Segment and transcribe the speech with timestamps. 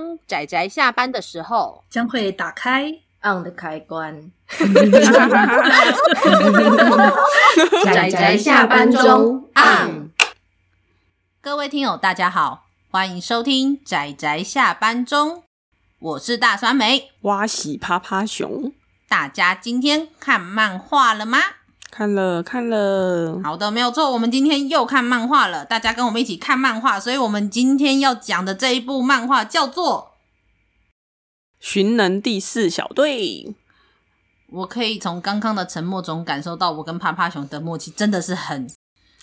[0.00, 2.86] 当仔仔下班的时候，将会打开
[3.22, 4.32] on 的开关。
[7.84, 10.08] 仔仔下班中 on。
[11.42, 15.42] 各位听友，大家好，欢迎收听仔仔下班中，
[15.98, 18.72] 我是大酸梅，哇喜趴趴熊。
[19.06, 21.40] 大家今天看漫画了吗？
[21.90, 25.64] 看了看了，好的，没有错，我们今天又看漫画了。
[25.64, 30.12] 大家跟我们一起看漫画，所以我们今天要讲的这一部漫画叫做
[31.58, 33.18] 《寻能第四小队》。
[34.48, 38.70] 我可以从刚刚的沉默中感受到，我跟趴趴熊的默契真的是很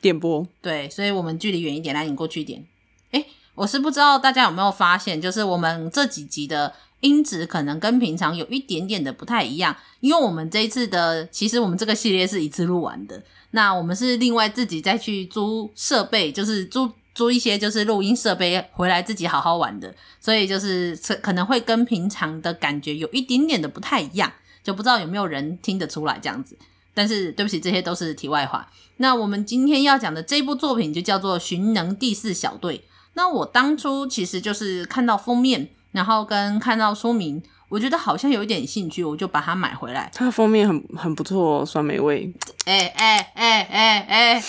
[0.02, 0.46] 电波。
[0.62, 2.66] 对，所以我们距离远一点，来，你过去一点。
[3.12, 3.26] 哎，
[3.56, 6.74] 我是不知道大家有没有发现，就是我们这几集的。
[7.02, 13.22] 音质可能跟平常有一点点的不太一样，因为我们这一次的，其实我们这个系列是一次录完的。
[13.52, 24.32] 那我们是另外自己再去租设备，就是租租一些就是录音设备回来自己好好玩的，所以就是可能会跟平常的感觉有一点点的不太一样，
[24.64, 26.58] 就不知道有没有人听得出来这样子。
[26.94, 28.70] 但是对不起，这些都是题外话。
[28.98, 32.78] 那我们今天要讲的这部作品就叫做《寻能第四小队》。
[33.14, 35.70] 那我当初其实就是看到封面。
[35.98, 40.12] 然后跟看到说明，我觉得好像有一点兴趣，我就把它买回来。
[40.14, 42.32] 它的封面很很不错，酸梅味。
[42.66, 44.44] 哎哎哎哎哎！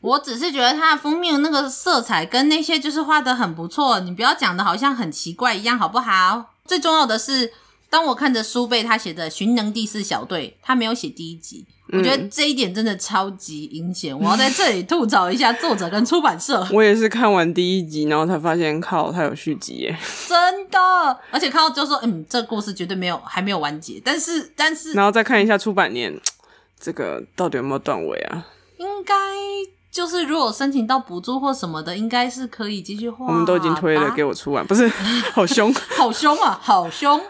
[0.00, 6.54] 我只是觉得它的封面那个色彩跟那些就是画的很不错，你不要讲的好像很奇怪一样，好不好？
[6.64, 7.52] 最重要的是，
[7.90, 11.66] 当我看着书背，他写的《寻能第四小队》，他没有写第一集。
[11.92, 16.66] 我觉得这一点真的超级阴险，我要在这里吐槽一下作者跟出版社。
[16.72, 19.96] 我也是看完第一集，然后才发现靠，它有续集耶！
[20.26, 20.78] 真的，
[21.30, 24.00] 而且看到就说，嗯，这故事绝对没有，还没有完结。
[24.02, 26.18] 但是，但是，然后再看一下出版年，
[26.80, 28.46] 这个到底有没有断尾啊？
[28.78, 29.14] 应该
[29.90, 33.26] 就是如果申请到补助或什么的，应该是可以继续画。
[33.26, 34.88] 我们都已经推了，给我出完，不是？
[35.34, 37.20] 好凶，好凶啊，好凶！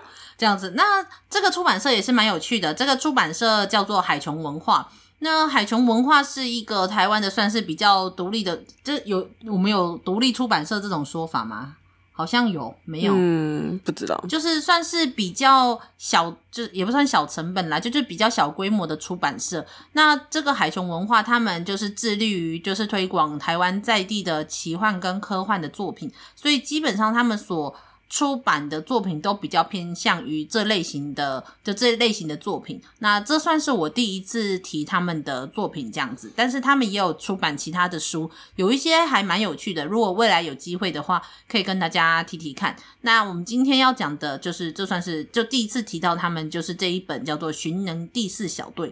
[0.43, 0.83] 这样子，那
[1.31, 2.75] 这个出版社也是蛮有趣的。
[2.75, 4.91] 这个出版社叫做海琼文化。
[5.21, 8.61] 那海琼文化是一个台湾的，算是比较独立的。
[8.83, 11.77] 这有我们有独立出版社这种说法吗？
[12.11, 13.13] 好像有，没有？
[13.14, 14.20] 嗯，不知道。
[14.29, 19.64] 就是算是比较小，就也不算小成本啦，就就比较小规模的出版社。
[19.92, 27.73] 那这个海琼文化，他们就是致力于就是推广台湾在地的奇幻跟科幻的作品，所以基本上他们所。
[28.12, 32.78] 出版的作品都比较偏向于这类型的，就这类型的作品。
[32.98, 39.86] 那这算是我第一次提他们的作品这样子，但是他们也有出版其他的书，有一些还蛮有趣的。
[39.86, 42.77] 如果未来有机会的话，可以跟大家提提看。
[43.00, 48.90] 那我们今天要讲的就是，这算是就第一次提到他们，就是这一本叫做《寻能第四小队》，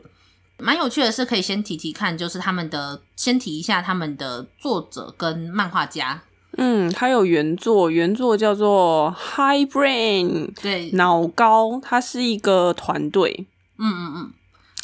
[0.56, 6.22] 蛮有趣的是，可以先提提看，就是他们的，先提一下他们的作者跟漫画家。
[6.56, 13.46] 嗯，它有原作，原作叫做 High Brain，对，脑高，它是一个团队。
[13.78, 14.30] 嗯嗯嗯，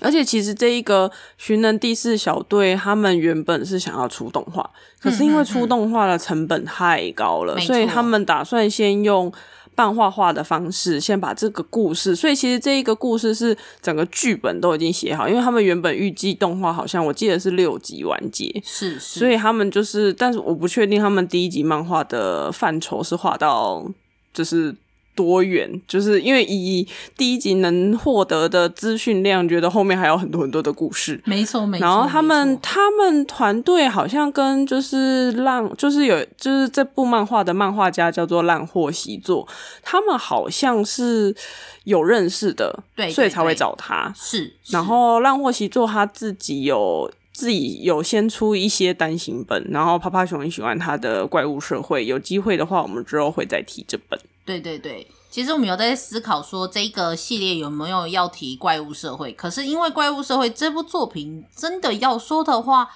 [0.00, 9.33] 而且其实这一个寻人第四小队，他们原本是想要出动画，可是因为出动画的成本太高了，嗯嗯嗯，所以他们打算先用。
[9.76, 23.86] 漫画画的方式，先把这个故事，所以其实这一个故事是整个剧本都已经写好，因为他们原本预计动画好像我记得是六集完结，是是，所以他们就是，但是我不确定他们第一集漫画的范畴是画到
[24.32, 24.75] 就是。
[25.16, 31.21] 多元，就是因为以第一集能获得的资讯量，觉得后面还有很多很多的故事。
[31.25, 31.84] 没错，没错。
[31.84, 32.37] 然后他们。
[32.62, 39.49] 他们团队好像跟就是浪，就是有就是这部漫画的漫画家叫做浪货习作，
[39.82, 41.34] 他们好像是
[41.84, 44.12] 有认识的，对，所以才会找他。
[44.15, 44.72] 是，是。
[44.75, 54.19] 然后浪货习作他自己有自己有先出一些单行本，然后趴趴熊很喜欢他的怪物社会，有机会的话，我们之后会再提这本。
[54.47, 59.33] 对对对，其实我们有在思考说，这个系列有没有要提怪物社会？
[59.33, 62.89] 可是因为怪物社会这部作品真的要说的话，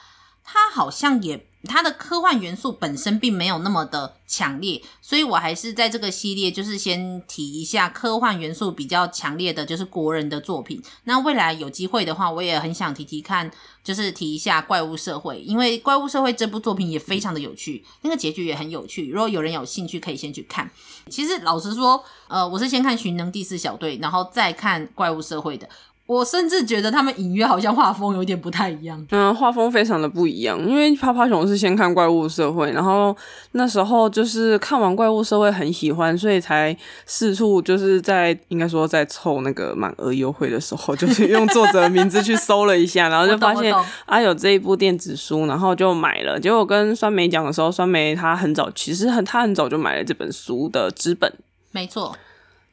[0.44, 1.46] 它好像也。
[1.68, 10.82] 它的科幻元素本身并没有那么的强烈，所以我还是在这个系列就是先提一下科幻元素比较强烈的就是国人的作品。
[11.04, 13.50] 那未来有机会的话，我也很想提提看，
[13.84, 19.10] 就是提一下怪物社会，因为怪物社会这部作品也非常的有趣，那个结局也很有趣。
[19.10, 20.70] 如果有人有兴趣，可以先去看。
[21.10, 25.68] 其实老实说，呃，我是先看寻能第四小队，然后再看怪物社会的。
[26.10, 29.06] 我甚至觉得他们隐约好像画风有点不太一样。
[29.12, 33.16] 嗯，画风非常的不一样，因为趴趴熊是先看怪物社会，然后
[33.52, 36.76] 那时候就是看完怪物社会很喜欢，所以才
[37.06, 43.72] 四处就是在应该说在凑那个满额优惠的时候，就是用作者的名字去搜了一下，然后就发现
[44.06, 46.40] 啊有这一部电子书，然后就买了。
[46.40, 51.32] 结果跟酸梅讲的时候，酸梅他很早其实很他很早就买了这本书的纸本，
[51.70, 52.16] 没错，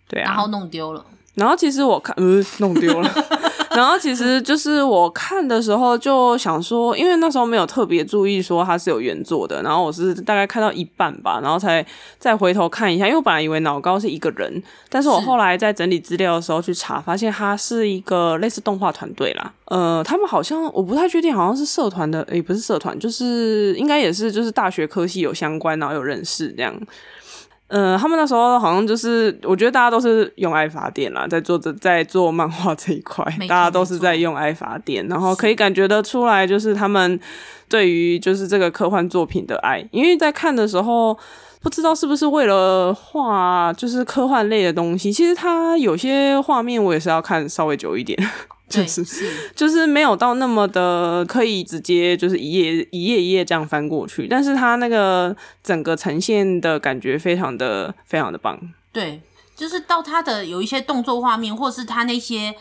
[0.10, 1.06] 对啊，然后弄丢了。
[1.38, 3.10] 然后其实我看，呃，弄丢了。
[3.76, 11.86] 然后其实就是我看的时候就想说，因为那时候没有特别注意说它是有原作的，然后我是大概看到一半吧，然后才
[12.18, 19.54] 再回头看一下，因为我本来以为脑高是一个人，但是我后来在整理资料的时候去查，发现他是一个类似动画团队啦。
[19.66, 26.74] 呃，他们好像我不太确定，好像是社团的，也，不是社团，就是应该也是就是大学科系有相关，然后有认识这样。
[27.70, 37.20] 嗯、呃，他们那时候好像就是，我觉得大家都是用爱发电啦，在做这在做漫画这一块，大家都是在用爱发电，然后可以感觉得出来，就是他们
[37.68, 41.18] 对于就是这个科幻作品的爱，因为在看的时候，
[41.62, 48.18] 不知道是不是为了画就是科幻类的东西，其实它有些画面我也是要看稍微久一点。
[48.70, 58.60] 就是是， 就是没有到那么的可以直接就是一页一页一页这样翻过去，但是它那个整个呈现的感觉非常的非常的棒。
[58.92, 59.22] 对，
[59.56, 62.56] 就是到它的有一些动作画面，或是它那些。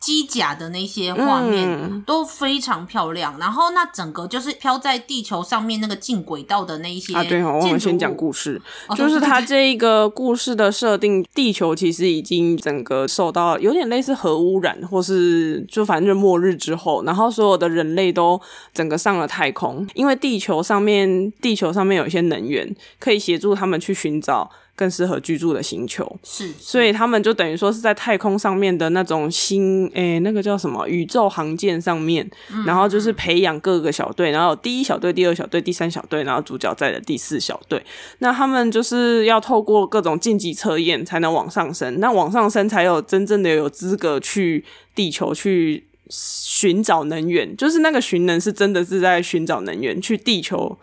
[0.00, 18.40] 机甲的那些画面都非常漂亮，嗯，然后那整个就是飘在地球上面那个进轨道的那一些啊，对哦，我们先讲故事，哦，就是它这一个故事的设定，地球其实已经整个受到有点类似核污染，或是就反正末日之后，然后所有的人类都
[18.72, 24.48] 整个上了太空，因为地球上面地球上面有一些能源可以协助他们去寻找。
[24.78, 37.84] 更适合居住的星球是，是，所以他们就等于说是在太空上面的那种星，诶、欸，那个叫什么宇宙航舰上面，嗯，然后就是培养各个小队，然后有第一小队、第二小队、第三小队，然后主角在的第四小队。
[38.18, 44.64] 那他们就是要透过各种晋级测验才能往上升，那往上升才有真正的有资格去
[44.94, 50.78] 地球去寻找能源，就是那个寻能是真的是在寻找能源，去地球。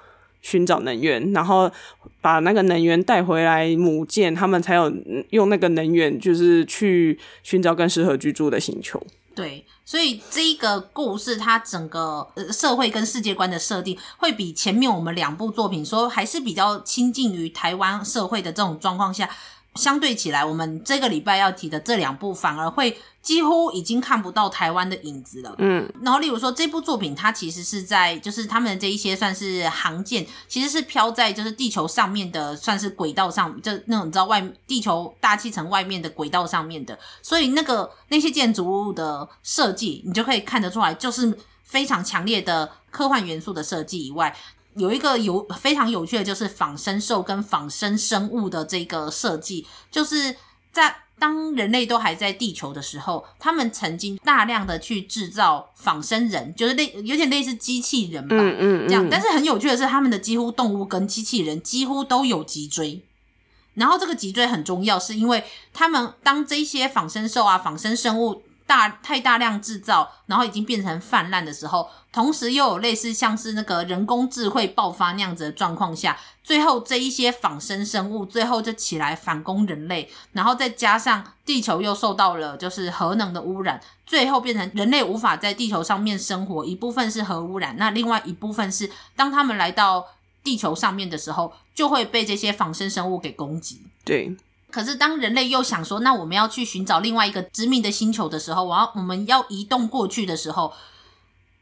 [0.46, 1.70] 寻找能源，然后
[2.22, 4.94] 把那个能源带回来母舰，他们才有
[5.32, 9.02] 用那个能源，就是去寻找更适合居住的星球。
[9.34, 19.28] 对，所以这一个故事，它整个社会跟世界观的设定，会比前面我们两部作品说还是比较亲近于台湾社会的这种状况下。
[19.76, 25.54] 相对起来，我们这个礼拜要提的这两部反而会几乎已经看不到台湾的影子了。
[25.58, 44.36] 嗯，然后例如说这部作品，它其实是在就是他们的这一些算是航舰，其实是飘在就是地球上面的，算是轨道上，就那种你知道外地球大气层外面的轨道上面的，所以那个那些建筑物的设计，你就可以看得出来，就是非常强烈的科幻元素的设计以外。
[44.76, 50.36] 有一个有非常有趣的，就是仿生兽跟仿生生物的这个设计，就是
[50.72, 59.08] 在当人类都还在地球的时候，他们曾经大量的去制造仿生人，就是类有点类似机器人吧，嗯嗯，这样。
[59.10, 63.02] 但是很有趣的是，他们的几乎动物跟机器人几乎都有脊椎，
[63.76, 65.44] 然后这个脊椎很重要，是因为
[65.74, 68.44] 他们当这些仿生兽啊、仿生生物。
[68.68, 90.08] 大太大量制造，然后已经变成泛滥的时候，同时又有类似像是那个人工智慧爆发那样子的状况下，最后这一些仿生生物最后就起来反攻人类，然后再加上地球又受到了就是核能的污染，最后变成人类无法在地球上面生活，一部分是核污染，那另外一部分是当他们来到
[90.44, 93.82] 地球上面的时候，就会被这些仿生生物给攻击。
[94.04, 94.36] 对。
[94.72, 100.74] 可是，当人类又想说，那我们要去寻找另外一个殖民的星球的时候，我要我们要移动过去的时候，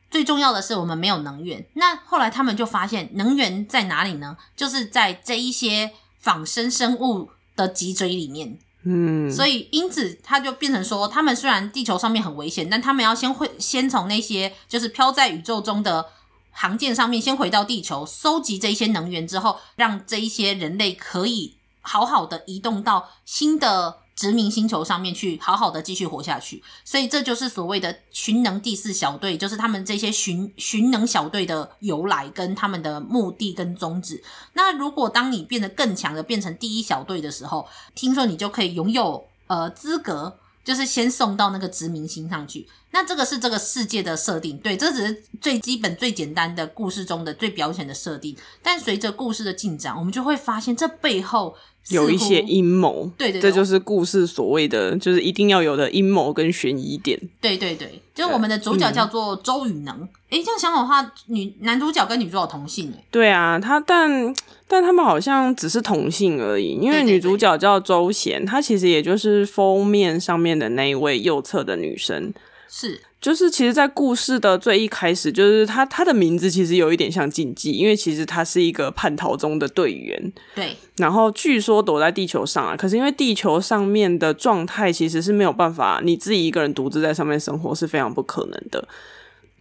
[0.10, 1.64] 最重要的是我们没有能源。
[1.74, 4.36] 那后来他们就发现，能源在哪里呢？
[4.56, 8.58] 就是在这一些仿生生物的脊椎里面。
[8.86, 16.08] 嗯，所以因此它就变成说，他们虽然地球上面很危险，但他们要先会先从那些就是飘在宇宙中的
[16.52, 21.56] 航舰上面先回到地球，收集这一些能源之后，让这一些人类可以。
[21.84, 26.64] 好好的移动到新的殖民星球上面去，好好的继续活下去。
[26.84, 34.24] 所以这就是所谓的寻能第四小队，就是他们这些寻寻能小队的由来跟他们的目的跟宗旨。
[34.54, 42.68] 那如果当你变得更强的变成第一小队的时候，听说你就可以拥有呃资格，就是先送到那个殖民星上去。
[42.96, 48.36] 那这个是这个世界的设定，对，这只是最基本、最简单的故事中的最表浅的设定。
[48.62, 51.56] 但随着故事的进展，我们就会发现这背后
[51.90, 53.12] 有一些阴谋。
[53.18, 57.20] 对，对对，这就是故事所谓的，就是一定要有的阴谋跟悬疑点。
[57.42, 59.96] 对对对，就是我们的主角叫做周宇能。
[60.30, 63.04] 哎、嗯，这样想的话，女男主角跟女主角同性哎。
[63.10, 64.32] 对啊，他但
[64.68, 72.32] 但他们好像只是同性而已，因为女主角叫周贤，她其实也就是封面上面的那一位右侧的女生。
[72.76, 80.34] 是，就是其实，在故事的最一开始，就是他他的名字其实有一点像禁忌，因为其实他是一个叛逃中的队员。
[80.56, 80.76] 对。
[80.98, 88.84] 然后据说躲在地球上啊，可是因为地球上面的状态其实是没有办法，你自己一个人独自在上面生活是非常不可能的。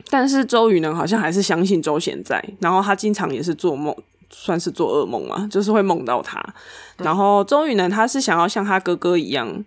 [0.09, 3.95] 但是周宇呢，好像还是相信周贤在，然后他经常也是做梦，
[4.31, 6.43] 算是做噩梦嘛，就是会梦到他。
[6.97, 9.63] 然后周宇呢，他是想要像他哥哥一样。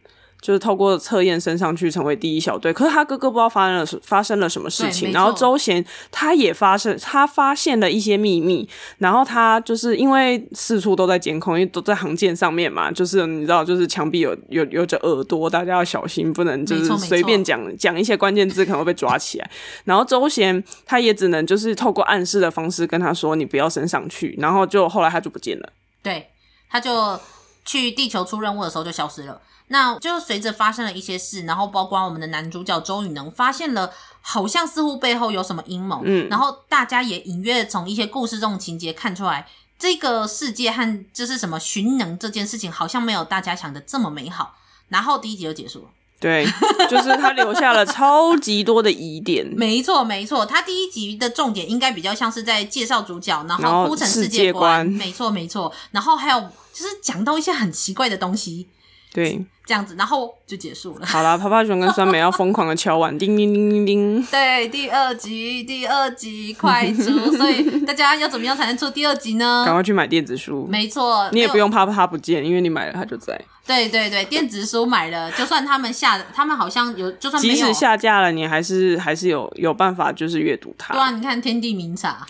[0.45, 19.49] 就是透过测验升上去成为第一小队，可是他哥哥不知道发生了发生了什么事情，然后周贤他也发生他发现了一些秘密，然后他就是因为四处都在监控，因为都在航舰上面嘛，就是你知道，就是墙壁有有有着耳朵，大家要小心，不能就是随便讲讲一些关键字，可能会被抓起来。
[19.85, 25.69] 然后周贤他也只能就是透过暗示的方式跟他说，你不要升上去，然后就后来他就不见了，
[26.03, 26.27] 对，
[26.69, 27.19] 他就
[27.65, 29.41] 去地球出任务的时候就消失了。
[29.67, 33.91] 那就随着发生了一些事，然后包括我们的男主角周雨能发现了，
[34.21, 39.47] 好像似乎背后有什么阴谋，嗯，然后大家也隐约从一些故事中的情节看出来，
[39.79, 44.55] 这个世界和就是什么寻能这件事情，好像没有大家想的这么美好。
[44.89, 45.85] 然后第一集就结束了，
[46.19, 46.45] 对，
[46.87, 49.43] 就是他留下了超级多的疑点。
[49.57, 56.39] 没错，没错，他第一集的重点应该比较像是在介绍主角，然后铺陈世界观，世界观，没错，没错，然后还有
[56.71, 58.67] 就是讲到一些很奇怪的东西。
[59.15, 61.05] 对，这样子，然后就结束了。
[61.05, 64.21] 好啦， 泡泡熊跟酸梅要疯狂的敲碗，叮叮叮叮叮。
[64.25, 69.63] 对，第二集，第二集快出，所以大家要怎么样才能出第二集呢？
[69.65, 70.67] 赶快去买电子书。
[70.69, 73.39] 没错，你也不用怕它不见，因为你买了它就在。
[73.65, 80.93] 对对对，电子书买了，就算他们下，他们好像有，就算即使下架了，你还是还是有有办法，就是阅读它。
[80.93, 82.25] 对啊，你看《天地明察》，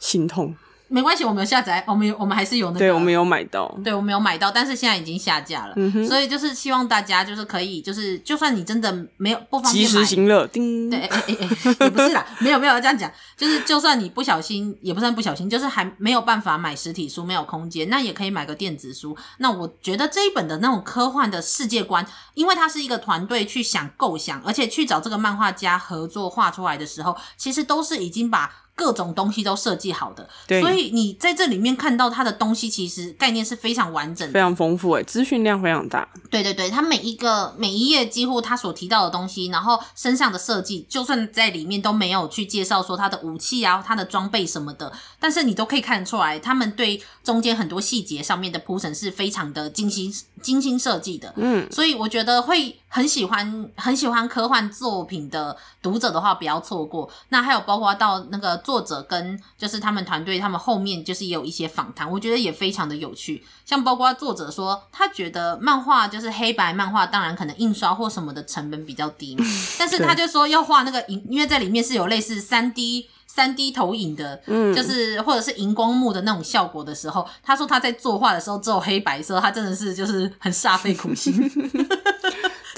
[0.00, 0.54] 心痛。
[0.94, 2.78] 没关系，我们有下载，我们有，我们还是有那个。
[2.78, 3.66] 对，我们有买到。
[3.82, 5.72] 对，我们有买到，但是现在已经下架了。
[5.74, 6.06] 嗯。
[6.06, 10.46] 所以就是希望大家就是可以，就是就算你真的没有不方便买，及时行乐。
[10.46, 10.88] 叮。
[10.88, 19.16] 对， 也不是啦，没有没有这样讲，就是就算你不小心，也不算不小心，就是还没有办法买实体书，没有空间，那也可以买个电子书。
[19.38, 28.48] 那我觉得这一本的那种科幻的世界观，因为它是一个团队去想构想，而且去找这个漫画家合作画出来的时候，其实都是已经把。
[28.76, 36.08] 各种东西都设计好的，对，所以你在这里面看到它的东西，其实概念是非常完整的，非常丰富，诶，资讯量非常大。
[36.28, 50.12] 对对对，它每一个每一页几乎它所提到的东西，然后身上的设计，就算在里面都没有去介绍说它的武器啊、它的装备什么的，但是你都可以看得出来，他们对中间很多细节上面的铺陈是非常的精心
[50.42, 51.32] 精心设计的。
[51.36, 57.08] 嗯，所以我觉得会很喜欢很喜欢科幻作品的读者的话，不要错过。
[57.28, 58.60] 那还有包括到那个。
[58.64, 63.44] 作者跟就是他们团队，他们后面就是也有一些访谈，我觉得也非常的有趣。
[63.64, 69.44] 像包括作者说，他觉得漫画就是黑白漫画，当然可能印刷或什么的成本比较低嘛，
[69.78, 81.34] 但是他就说要画那个荧，因为在里面是有类似三 D 三 D 投影的，嗯，就是或者是荧光幕的那种效果的时候，他说他在作画的时候只有黑白色，他真的是就是很煞费苦心。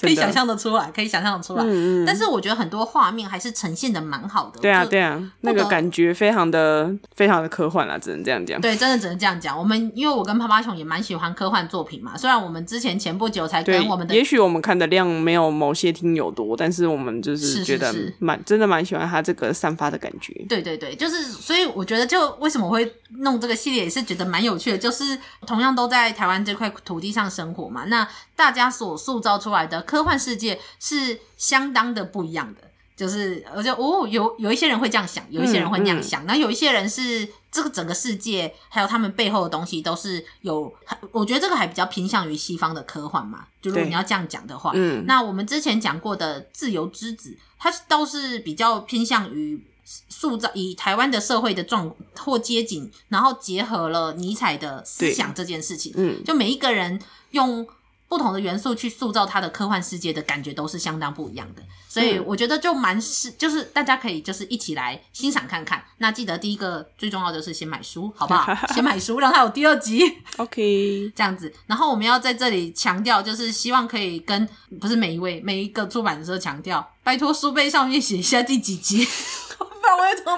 [0.07, 1.65] 可以想象的出来，可以想象的出来。
[1.65, 2.07] 嗯嗯。
[2.07, 4.61] 但是我觉得很多画面还是呈现的蛮好的。
[4.61, 8.61] 对啊，对啊，那个感觉非常的非常的科幻啦，只能这样讲。
[8.61, 9.59] 对，真的只能这样讲。
[9.59, 20.35] 我们因为我跟趴趴熊也蛮喜欢科幻作品嘛，虽然我们之前前不久才跟我们的，也许我们看的量没有某些听友多，但是我们就是觉得蛮真的蛮喜欢他这个散发的感觉。
[20.49, 29.83] 对对对，就是所以我觉得就为什么会弄这个系列也是觉得蛮有趣的，就是同样都在台湾这块土地上生活嘛，那大家所塑造出来的。
[29.83, 32.61] 科幻世界是相当的不一样的，
[32.97, 40.73] 就是我就哦，有有一些人会这样想，有一些人会那样想，那、有一些人是这个整个世界还有他们背后的东西都是有，
[41.13, 43.47] 我觉得这个还比较偏向于西方的科幻嘛。
[43.61, 56.99] 就如果你要这样讲的话，嗯，那我们之前讲过的《自由之子》，它倒是比较偏向于塑造以台湾的社会的状或街景，然后结合了尼采的思想这件事情，嗯，就每一个人
[57.33, 57.67] 用。
[58.09, 65.83] 不同的元素去塑造它的科幻世界的感觉都是相当不一样的，所以我觉得就蛮是，就是大家可以就是一起来欣赏看看。
[65.99, 68.55] 那记得第一个最重要的是先买书，好不好？
[68.73, 70.03] 先买书，让它有第二集。
[70.39, 71.53] OK， 这样子。
[71.67, 74.49] 然后我们要在这里强调，就是希望可以跟
[74.81, 79.07] 不是每一位每一个出版社强调，拜托书背上面写一下第几集。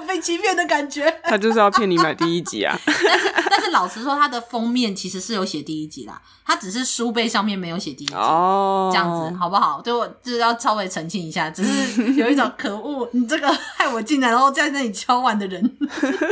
[0.07, 1.13] 被欺骗的感觉。
[1.25, 2.79] 他就是要骗你买第一集啊！
[2.87, 9.81] 但是但是老实说，他的封面其实是有写第一集啦，他只是书背上面没有写第一集哦，这样子好不好？
[9.83, 15.77] 就就是要稍微澄清一下，只是有一种可恶，你这个害我进来，然后在那里敲碗的人，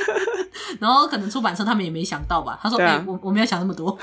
[0.80, 2.58] 然后可能出版社他们也没想到吧？
[2.62, 3.96] 他说：“哎、啊欸，我我没有想那么多。”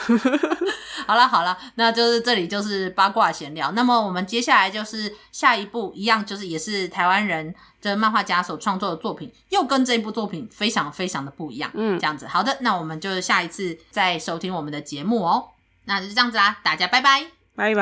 [1.05, 3.71] 好了好了，那就是这里就是八卦闲聊。
[3.71, 7.53] 那么我们接下来就是下一步一样，就是也是台湾人。
[7.83, 11.69] 这漫画家所创作的作品，又跟这部作品非常非常的不一样。
[11.73, 15.49] 嗯，这样子，好的，那我们就下一次再收听我们的节目哦。
[15.83, 17.25] 那就是这样子啦，大家拜拜，
[17.57, 17.81] 拜拜。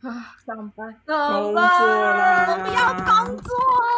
[0.00, 3.50] 啊，上班，上班，我不要工作，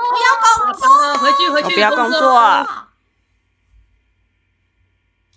[0.09, 2.90] 不要工作，回去回去，不要工作。